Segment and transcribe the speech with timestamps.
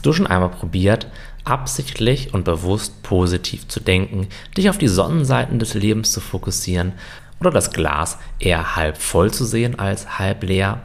[0.00, 1.08] Hast du schon einmal probiert,
[1.44, 6.92] absichtlich und bewusst positiv zu denken, dich auf die Sonnenseiten des Lebens zu fokussieren
[7.38, 10.80] oder das Glas eher halb voll zu sehen als halb leer?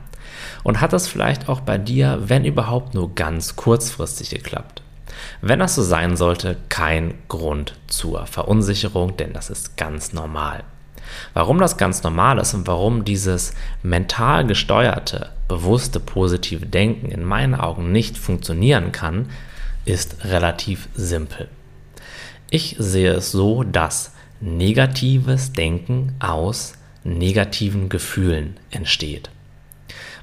[0.65, 4.81] Und hat das vielleicht auch bei dir, wenn überhaupt, nur ganz kurzfristig geklappt?
[5.39, 10.65] Wenn das so sein sollte, kein Grund zur Verunsicherung, denn das ist ganz normal.
[11.33, 13.53] Warum das ganz normal ist und warum dieses
[13.83, 19.29] mental gesteuerte, bewusste, positive Denken in meinen Augen nicht funktionieren kann,
[19.85, 21.47] ist relativ simpel.
[22.49, 29.29] Ich sehe es so, dass negatives Denken aus negativen Gefühlen entsteht.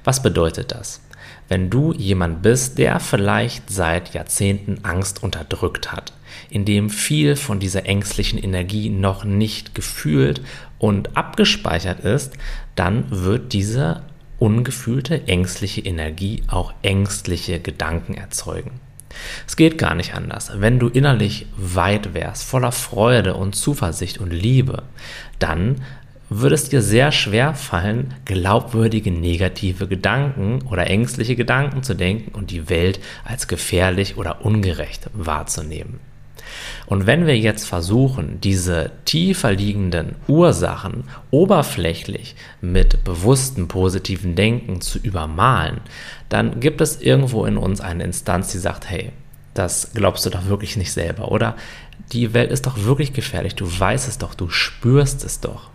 [0.03, 1.01] Was bedeutet das?
[1.47, 6.13] Wenn du jemand bist, der vielleicht seit Jahrzehnten Angst unterdrückt hat,
[6.49, 10.41] in dem viel von dieser ängstlichen Energie noch nicht gefühlt
[10.79, 12.33] und abgespeichert ist,
[12.75, 14.01] dann wird diese
[14.39, 18.79] ungefühlte ängstliche Energie auch ängstliche Gedanken erzeugen.
[19.47, 20.51] Es geht gar nicht anders.
[20.55, 24.83] Wenn du innerlich weit wärst, voller Freude und Zuversicht und Liebe,
[25.39, 25.81] dann
[26.39, 32.51] würde es dir sehr schwer fallen, glaubwürdige negative Gedanken oder ängstliche Gedanken zu denken und
[32.51, 35.99] die Welt als gefährlich oder ungerecht wahrzunehmen.
[36.85, 44.99] Und wenn wir jetzt versuchen, diese tiefer liegenden Ursachen oberflächlich mit bewusstem positiven Denken zu
[44.99, 45.81] übermalen,
[46.29, 49.11] dann gibt es irgendwo in uns eine Instanz, die sagt, hey,
[49.53, 51.55] das glaubst du doch wirklich nicht selber, oder?
[52.11, 55.69] Die Welt ist doch wirklich gefährlich, du weißt es doch, du spürst es doch.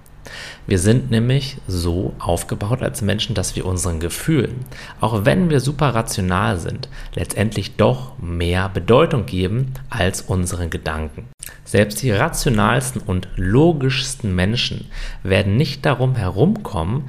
[0.67, 4.65] Wir sind nämlich so aufgebaut als Menschen, dass wir unseren Gefühlen,
[5.01, 11.29] auch wenn wir super rational sind, letztendlich doch mehr Bedeutung geben als unseren Gedanken.
[11.65, 14.87] Selbst die rationalsten und logischsten Menschen
[15.23, 17.05] werden nicht darum herumkommen,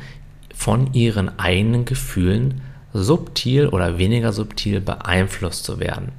[0.55, 2.61] von ihren eigenen Gefühlen
[2.93, 6.11] subtil oder weniger subtil beeinflusst zu werden.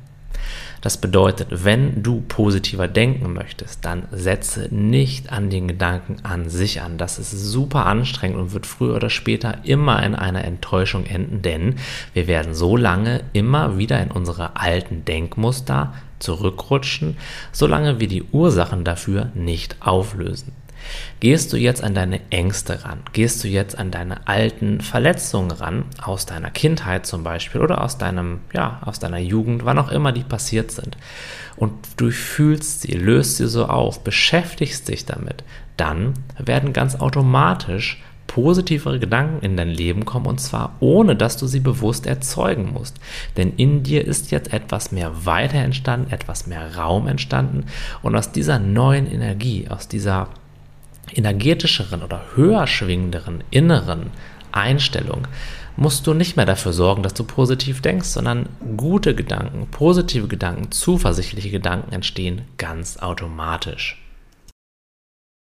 [0.80, 6.80] Das bedeutet, wenn du positiver denken möchtest, dann setze nicht an den Gedanken an sich
[6.80, 6.96] an.
[6.96, 11.76] Das ist super anstrengend und wird früher oder später immer in einer Enttäuschung enden, denn
[12.14, 17.16] wir werden so lange immer wieder in unsere alten Denkmuster zurückrutschen,
[17.52, 20.52] solange wir die Ursachen dafür nicht auflösen.
[21.20, 23.00] Gehst du jetzt an deine Ängste ran?
[23.12, 27.98] Gehst du jetzt an deine alten Verletzungen ran, aus deiner Kindheit zum Beispiel oder aus
[27.98, 30.96] deinem, ja, aus deiner Jugend, wann auch immer die passiert sind?
[31.56, 35.44] Und du fühlst sie, löst sie so auf, beschäftigst dich damit,
[35.76, 41.48] dann werden ganz automatisch positivere Gedanken in dein Leben kommen und zwar ohne, dass du
[41.48, 43.00] sie bewusst erzeugen musst.
[43.36, 47.64] Denn in dir ist jetzt etwas mehr weiter entstanden, etwas mehr Raum entstanden
[48.02, 50.28] und aus dieser neuen Energie, aus dieser
[51.14, 54.10] energetischeren oder höher schwingenderen inneren
[54.52, 55.26] Einstellung
[55.76, 60.70] musst du nicht mehr dafür sorgen, dass du positiv denkst, sondern gute Gedanken, positive Gedanken,
[60.72, 64.00] zuversichtliche Gedanken entstehen ganz automatisch.